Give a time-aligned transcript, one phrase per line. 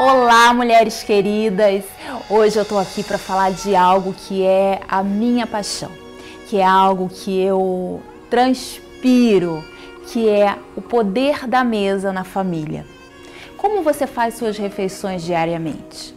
[0.00, 1.84] Olá, mulheres queridas!
[2.30, 5.90] Hoje eu tô aqui para falar de algo que é a minha paixão,
[6.48, 9.62] que é algo que eu transpiro,
[10.06, 12.86] que é o poder da mesa na família.
[13.56, 16.14] Como você faz suas refeições diariamente?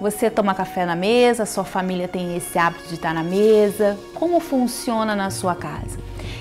[0.00, 3.96] Você toma café na mesa, sua família tem esse hábito de estar na mesa?
[4.14, 5.98] Como funciona na sua casa?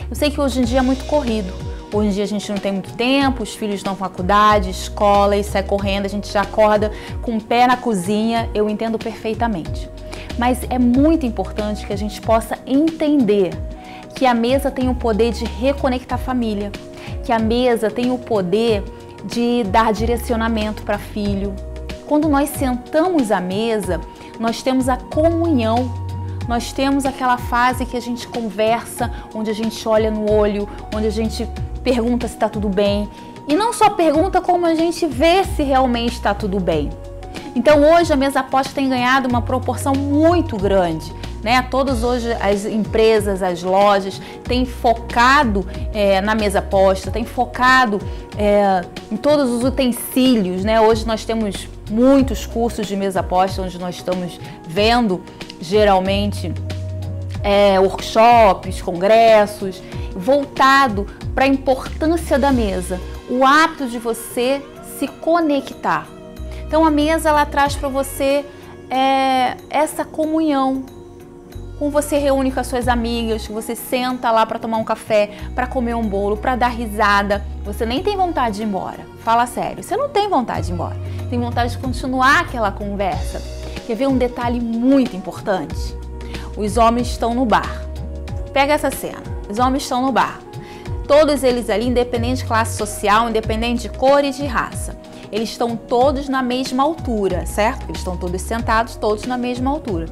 [0.10, 1.71] Eu sei que hoje em dia é muito corrido.
[1.94, 5.44] Hoje em dia a gente não tem muito tempo, os filhos estão faculdade, escola e
[5.44, 6.90] sai correndo, a gente já acorda
[7.22, 9.90] com o pé na cozinha, eu entendo perfeitamente.
[10.38, 13.52] Mas é muito importante que a gente possa entender
[14.16, 16.72] que a mesa tem o poder de reconectar a família,
[17.26, 18.84] que a mesa tem o poder
[19.26, 21.54] de dar direcionamento para filho.
[22.08, 24.00] Quando nós sentamos à mesa,
[24.40, 26.02] nós temos a comunhão
[26.48, 31.08] nós temos aquela fase que a gente conversa, onde a gente olha no olho, onde
[31.08, 31.48] a gente
[31.84, 33.10] pergunta se está tudo bem.
[33.48, 36.90] E não só pergunta, como a gente vê se realmente está tudo bem.
[37.56, 41.14] Então hoje a mesa aposta tem ganhado uma proporção muito grande.
[41.44, 41.62] Né?
[41.72, 48.00] Todas hoje as empresas, as lojas têm focado é, na mesa posta, têm focado
[48.38, 50.64] é, em todos os utensílios.
[50.64, 50.80] Né?
[50.80, 55.24] Hoje nós temos muitos cursos de mesa posta onde nós estamos vendo
[55.60, 56.54] geralmente
[57.44, 59.82] é, workshops, congressos,
[60.16, 64.62] voltado para a importância da mesa, o hábito de você
[64.98, 66.08] se conectar.
[66.68, 68.46] Então a mesa ela traz para você
[68.90, 70.84] é, essa comunhão.
[71.80, 75.66] Com você reúne com as suas amigas, você senta lá para tomar um café, para
[75.66, 77.44] comer um bolo, para dar risada.
[77.66, 79.00] Você nem tem vontade de ir embora.
[79.24, 80.96] Fala sério, você não tem vontade de ir embora.
[81.30, 83.42] Tem vontade de continuar aquela conversa.
[83.88, 85.96] Quer ver um detalhe muito importante?
[86.56, 87.84] Os homens estão no bar.
[88.54, 89.24] Pega essa cena.
[89.50, 90.40] Os homens estão no bar.
[91.12, 94.96] Todos eles ali, independente de classe social, independente de cor e de raça.
[95.30, 97.84] Eles estão todos na mesma altura, certo?
[97.90, 100.06] Eles estão todos sentados, todos na mesma altura.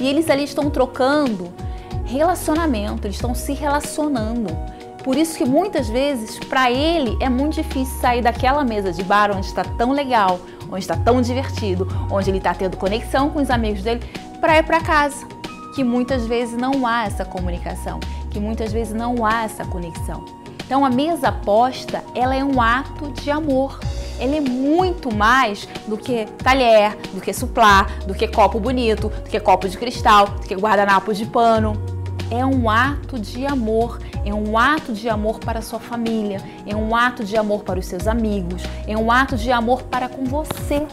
[0.00, 1.52] E eles ali estão trocando
[2.06, 4.46] relacionamento, eles estão se relacionando.
[5.04, 9.30] Por isso que muitas vezes, para ele, é muito difícil sair daquela mesa de bar
[9.36, 10.40] onde está tão legal,
[10.70, 14.00] onde está tão divertido, onde ele está tendo conexão com os amigos dele,
[14.40, 15.26] para ir para casa.
[15.74, 18.00] Que muitas vezes não há essa comunicação,
[18.30, 20.45] que muitas vezes não há essa conexão.
[20.66, 23.78] Então a mesa posta, ela é um ato de amor.
[24.18, 29.30] Ela é muito mais do que talher, do que suplá, do que copo bonito, do
[29.30, 31.74] que copo de cristal, do que guardanapo de pano.
[32.30, 36.74] É um ato de amor, é um ato de amor para a sua família, é
[36.74, 40.24] um ato de amor para os seus amigos, é um ato de amor para com
[40.24, 40.84] você.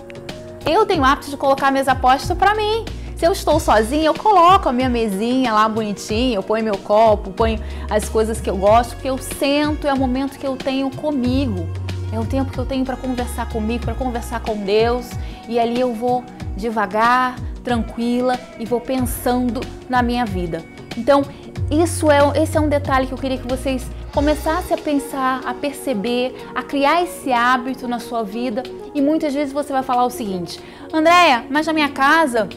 [0.66, 2.86] Eu tenho hábito de colocar a mesa posta para mim.
[3.24, 7.32] Se eu estou sozinha, eu coloco a minha mesinha lá bonitinha, eu ponho meu copo,
[7.32, 7.58] ponho
[7.90, 11.66] as coisas que eu gosto, porque eu sento, é o momento que eu tenho comigo.
[12.12, 15.10] É o tempo que eu tenho para conversar comigo, para conversar com Deus,
[15.48, 16.22] e ali eu vou
[16.58, 20.62] devagar, tranquila e vou pensando na minha vida.
[20.98, 21.22] Então,
[21.72, 25.54] isso é, esse é um detalhe que eu queria que vocês começassem a pensar, a
[25.54, 28.64] perceber, a criar esse hábito na sua vida.
[28.94, 30.60] E muitas vezes você vai falar o seguinte:
[30.92, 32.50] Andréia, mas na minha casa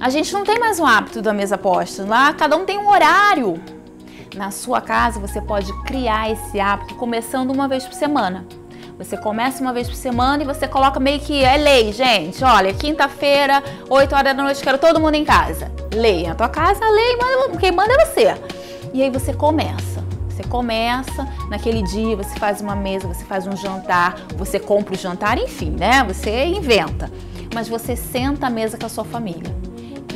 [0.00, 2.04] a gente não tem mais um hábito da mesa posta.
[2.04, 3.60] Lá cada um tem um horário.
[4.36, 8.46] Na sua casa você pode criar esse hábito começando uma vez por semana.
[8.96, 12.42] Você começa uma vez por semana e você coloca meio que é lei, gente.
[12.44, 15.70] Olha, quinta-feira, 8 horas da noite, quero todo mundo em casa.
[15.92, 16.26] Lei.
[16.26, 17.16] Na tua casa, lei,
[17.58, 18.36] quem manda é você.
[18.92, 20.04] E aí você começa.
[20.28, 24.96] Você começa naquele dia, você faz uma mesa, você faz um jantar, você compra o
[24.96, 26.04] jantar, enfim, né?
[26.04, 27.10] Você inventa.
[27.52, 29.67] Mas você senta à mesa com a sua família.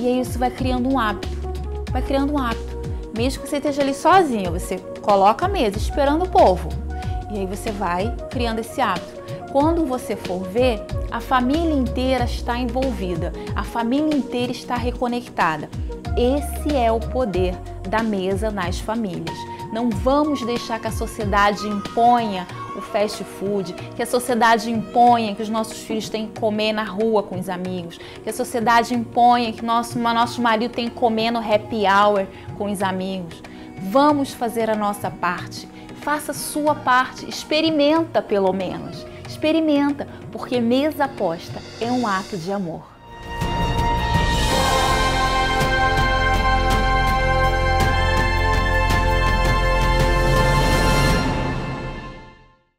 [0.02, 1.28] E aí isso vai criando um hábito.
[1.92, 2.76] Vai criando um hábito.
[3.16, 6.68] Mesmo que você esteja ali sozinho, você coloca a mesa esperando o povo.
[7.30, 9.22] E aí você vai criando esse hábito.
[9.52, 15.70] Quando você for ver, a família inteira está envolvida, a família inteira está reconectada.
[16.16, 17.54] Esse é o poder
[17.88, 19.38] da mesa nas famílias.
[19.72, 22.44] Não vamos deixar que a sociedade imponha
[22.76, 26.84] o fast food, que a sociedade imponha que os nossos filhos têm que comer na
[26.84, 31.30] rua com os amigos, que a sociedade imponha que nosso, nosso marido tem que comer
[31.30, 32.26] no happy hour
[32.56, 33.42] com os amigos.
[33.90, 35.68] Vamos fazer a nossa parte.
[36.02, 39.04] Faça a sua parte, experimenta pelo menos.
[39.28, 42.92] Experimenta, porque mesa aposta é um ato de amor.